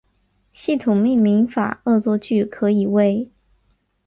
[0.51, 3.29] 系统命名法恶作剧可以为